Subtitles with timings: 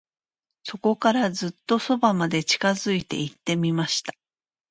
[0.63, 4.13] それから、ずっと側まで近づいて行ってみました。